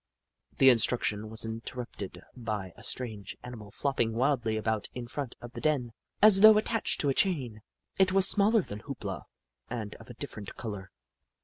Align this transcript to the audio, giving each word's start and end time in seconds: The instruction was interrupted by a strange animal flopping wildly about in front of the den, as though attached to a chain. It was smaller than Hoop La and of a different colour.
The 0.57 0.69
instruction 0.69 1.29
was 1.29 1.45
interrupted 1.45 2.23
by 2.35 2.73
a 2.75 2.83
strange 2.83 3.37
animal 3.43 3.69
flopping 3.69 4.13
wildly 4.15 4.57
about 4.57 4.89
in 4.95 5.05
front 5.07 5.35
of 5.41 5.53
the 5.53 5.61
den, 5.61 5.93
as 6.23 6.41
though 6.41 6.57
attached 6.57 6.99
to 7.01 7.09
a 7.09 7.13
chain. 7.13 7.61
It 7.99 8.11
was 8.11 8.27
smaller 8.27 8.63
than 8.63 8.79
Hoop 8.79 9.03
La 9.03 9.21
and 9.69 9.93
of 9.97 10.09
a 10.09 10.15
different 10.15 10.55
colour. 10.55 10.89